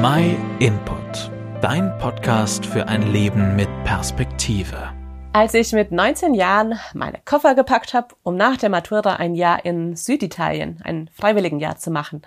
[0.00, 1.28] My Input,
[1.60, 4.92] dein Podcast für ein Leben mit Perspektive.
[5.32, 9.64] Als ich mit 19 Jahren meine Koffer gepackt habe, um nach der Matura ein Jahr
[9.64, 12.22] in Süditalien, ein Freiwilligenjahr zu machen,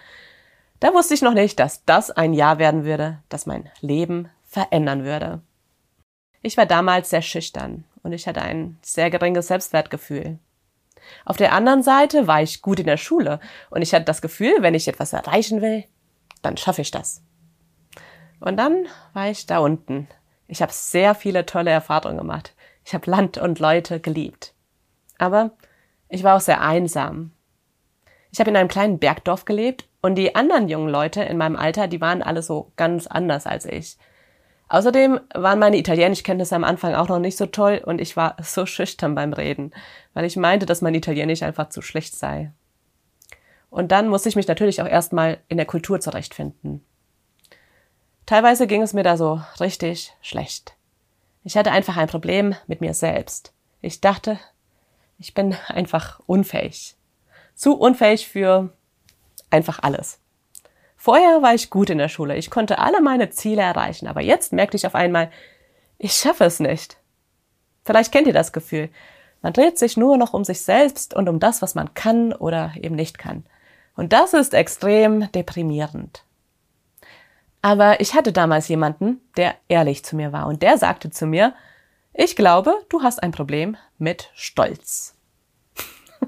[0.81, 5.05] da wusste ich noch nicht, dass das ein Jahr werden würde, das mein Leben verändern
[5.05, 5.41] würde.
[6.41, 10.39] Ich war damals sehr schüchtern und ich hatte ein sehr geringes Selbstwertgefühl.
[11.23, 14.55] Auf der anderen Seite war ich gut in der Schule und ich hatte das Gefühl,
[14.59, 15.85] wenn ich etwas erreichen will,
[16.41, 17.21] dann schaffe ich das.
[18.41, 20.07] Und dann war ich da unten.
[20.47, 22.53] Ich habe sehr viele tolle Erfahrungen gemacht.
[22.83, 24.53] Ich habe Land und Leute geliebt.
[25.17, 25.51] Aber
[26.09, 27.31] ich war auch sehr einsam.
[28.31, 31.87] Ich habe in einem kleinen Bergdorf gelebt und die anderen jungen Leute in meinem Alter,
[31.87, 33.97] die waren alle so ganz anders als ich.
[34.69, 38.65] Außerdem waren meine Italienischkenntnisse am Anfang auch noch nicht so toll und ich war so
[38.65, 39.71] schüchtern beim Reden,
[40.13, 42.51] weil ich meinte, dass mein Italienisch einfach zu schlecht sei.
[43.69, 46.83] Und dann musste ich mich natürlich auch erstmal in der Kultur zurechtfinden.
[48.31, 50.77] Teilweise ging es mir da so richtig schlecht.
[51.43, 53.51] Ich hatte einfach ein Problem mit mir selbst.
[53.81, 54.39] Ich dachte,
[55.19, 56.95] ich bin einfach unfähig.
[57.55, 58.69] Zu unfähig für
[59.49, 60.17] einfach alles.
[60.95, 62.37] Vorher war ich gut in der Schule.
[62.37, 64.07] Ich konnte alle meine Ziele erreichen.
[64.07, 65.29] Aber jetzt merkte ich auf einmal,
[65.97, 66.95] ich schaffe es nicht.
[67.83, 68.87] Vielleicht kennt ihr das Gefühl.
[69.41, 72.71] Man dreht sich nur noch um sich selbst und um das, was man kann oder
[72.79, 73.43] eben nicht kann.
[73.97, 76.23] Und das ist extrem deprimierend.
[77.61, 81.53] Aber ich hatte damals jemanden, der ehrlich zu mir war und der sagte zu mir,
[82.13, 85.15] ich glaube, du hast ein Problem mit Stolz.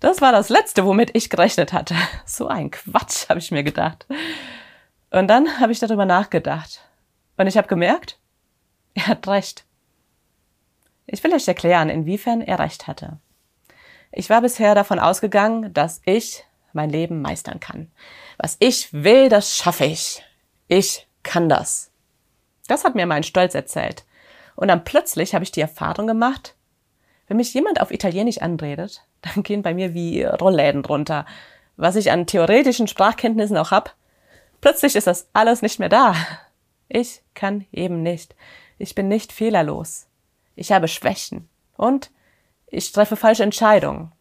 [0.00, 1.96] Das war das Letzte, womit ich gerechnet hatte.
[2.24, 4.06] So ein Quatsch, habe ich mir gedacht.
[5.10, 6.88] Und dann habe ich darüber nachgedacht.
[7.36, 8.18] Und ich habe gemerkt,
[8.94, 9.64] er hat recht.
[11.06, 13.18] Ich will euch erklären, inwiefern er recht hatte.
[14.12, 17.90] Ich war bisher davon ausgegangen, dass ich mein Leben meistern kann.
[18.36, 20.22] Was ich will, das schaffe ich.
[20.68, 21.90] Ich kann das.
[22.66, 24.04] Das hat mir mein Stolz erzählt.
[24.54, 26.54] Und dann plötzlich habe ich die Erfahrung gemacht,
[27.28, 31.26] wenn mich jemand auf Italienisch anredet, dann gehen bei mir wie Rollläden drunter.
[31.76, 33.94] Was ich an theoretischen Sprachkenntnissen auch hab,
[34.60, 36.14] plötzlich ist das alles nicht mehr da.
[36.88, 38.34] Ich kann eben nicht.
[38.78, 40.06] Ich bin nicht fehlerlos.
[40.56, 41.48] Ich habe Schwächen.
[41.76, 42.10] Und
[42.66, 44.12] ich treffe falsche Entscheidungen.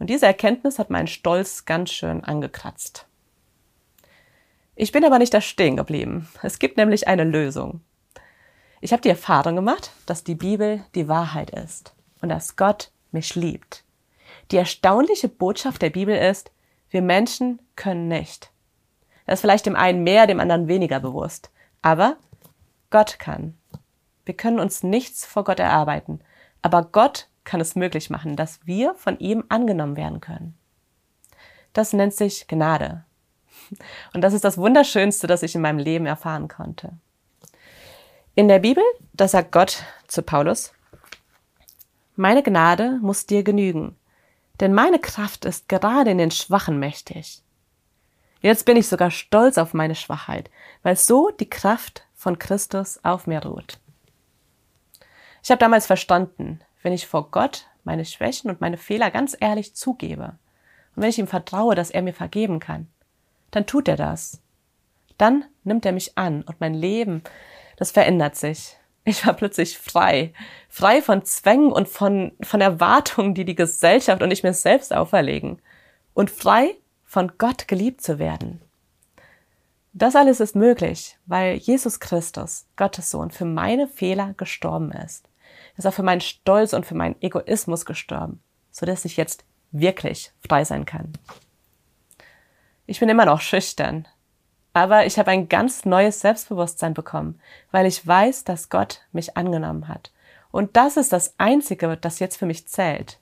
[0.00, 3.06] Und diese Erkenntnis hat meinen Stolz ganz schön angekratzt.
[4.74, 6.26] Ich bin aber nicht da stehen geblieben.
[6.42, 7.82] Es gibt nämlich eine Lösung.
[8.80, 13.34] Ich habe die Erfahrung gemacht, dass die Bibel die Wahrheit ist und dass Gott mich
[13.34, 13.84] liebt.
[14.50, 16.50] Die erstaunliche Botschaft der Bibel ist,
[16.88, 18.50] wir Menschen können nicht.
[19.26, 21.50] Das ist vielleicht dem einen mehr, dem anderen weniger bewusst.
[21.82, 22.16] Aber
[22.88, 23.54] Gott kann.
[24.24, 26.20] Wir können uns nichts vor Gott erarbeiten.
[26.62, 30.54] Aber Gott kann es möglich machen, dass wir von ihm angenommen werden können.
[31.72, 33.04] Das nennt sich Gnade.
[34.14, 36.92] Und das ist das Wunderschönste, das ich in meinem Leben erfahren konnte.
[38.34, 40.72] In der Bibel, da sagt Gott zu Paulus,
[42.16, 43.96] meine Gnade muss dir genügen,
[44.60, 47.42] denn meine Kraft ist gerade in den Schwachen mächtig.
[48.42, 50.50] Jetzt bin ich sogar stolz auf meine Schwachheit,
[50.82, 53.78] weil so die Kraft von Christus auf mir ruht.
[55.42, 59.74] Ich habe damals verstanden, wenn ich vor Gott meine Schwächen und meine Fehler ganz ehrlich
[59.74, 60.38] zugebe
[60.94, 62.88] und wenn ich ihm vertraue, dass er mir vergeben kann,
[63.50, 64.40] dann tut er das.
[65.18, 67.22] Dann nimmt er mich an und mein Leben,
[67.76, 68.76] das verändert sich.
[69.04, 70.34] Ich war plötzlich frei.
[70.68, 75.60] Frei von Zwängen und von, von Erwartungen, die die Gesellschaft und ich mir selbst auferlegen.
[76.12, 78.60] Und frei von Gott geliebt zu werden.
[79.94, 85.29] Das alles ist möglich, weil Jesus Christus, Gottes Sohn, für meine Fehler gestorben ist.
[85.80, 90.62] Ist auch für meinen Stolz und für meinen Egoismus gestorben, so ich jetzt wirklich frei
[90.62, 91.14] sein kann.
[92.84, 94.06] Ich bin immer noch schüchtern,
[94.74, 97.40] aber ich habe ein ganz neues Selbstbewusstsein bekommen,
[97.70, 100.12] weil ich weiß, dass Gott mich angenommen hat.
[100.50, 103.18] Und das ist das Einzige, das jetzt für mich zählt.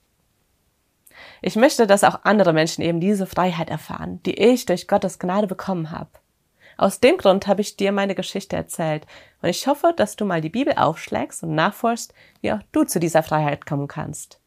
[1.41, 5.47] Ich möchte, dass auch andere Menschen eben diese Freiheit erfahren, die ich durch Gottes Gnade
[5.47, 6.11] bekommen habe.
[6.81, 9.05] Aus dem Grund habe ich dir meine Geschichte erzählt
[9.43, 13.01] und ich hoffe, dass du mal die Bibel aufschlägst und nachforschst, wie auch du zu
[13.01, 14.41] dieser Freiheit kommen kannst.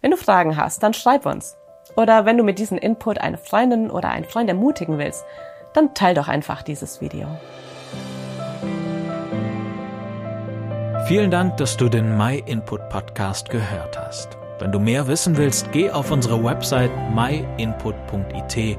[0.00, 1.56] Wenn du Fragen hast, dann schreib uns.
[1.96, 5.24] Oder wenn du mit diesem Input eine Freundin oder einen Freund ermutigen willst,
[5.74, 7.26] dann teil doch einfach dieses Video.
[11.08, 14.38] Vielen Dank, dass du den My Input Podcast gehört hast.
[14.60, 18.78] Wenn du mehr wissen willst, geh auf unsere Website myinput.it